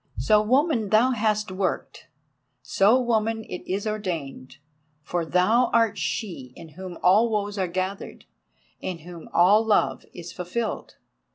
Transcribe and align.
So 0.17 0.41
woman 0.41 0.89
thou 0.89 1.11
hast 1.11 1.51
worked, 1.51 2.07
so 2.63 2.99
woman 2.99 3.43
it 3.43 3.71
is 3.71 3.85
ordained. 3.85 4.57
For 5.03 5.23
thou 5.23 5.69
art 5.73 5.95
she 5.95 6.53
in 6.55 6.69
whom 6.69 6.97
all 7.03 7.29
woes 7.29 7.59
are 7.59 7.67
gathered, 7.67 8.25
in 8.79 8.97
whom 9.05 9.29
all 9.31 9.63
love 9.63 10.03
is 10.11 10.33
fulfilled. 10.33 10.95